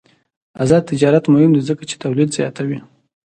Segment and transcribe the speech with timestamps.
[0.63, 2.79] آزاد تجارت مهم دی ځکه چې تولید زیاتوي.